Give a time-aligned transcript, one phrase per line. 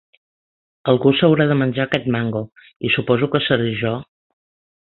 [0.93, 2.43] Algú s'haurà de menjar aquest mango,
[2.91, 3.97] i suposo que seré jo.